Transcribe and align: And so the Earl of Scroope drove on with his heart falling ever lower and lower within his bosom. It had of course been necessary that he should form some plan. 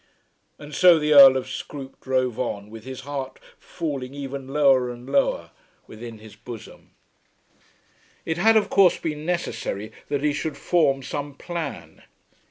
And 0.57 0.73
so 0.73 0.97
the 0.97 1.13
Earl 1.13 1.37
of 1.37 1.47
Scroope 1.47 1.99
drove 2.01 2.39
on 2.39 2.71
with 2.71 2.85
his 2.85 3.01
heart 3.01 3.37
falling 3.59 4.15
ever 4.15 4.39
lower 4.39 4.89
and 4.89 5.07
lower 5.07 5.51
within 5.85 6.17
his 6.17 6.35
bosom. 6.35 6.95
It 8.25 8.39
had 8.39 8.57
of 8.57 8.67
course 8.71 8.97
been 8.97 9.27
necessary 9.27 9.91
that 10.07 10.23
he 10.23 10.33
should 10.33 10.57
form 10.57 11.03
some 11.03 11.35
plan. 11.35 12.01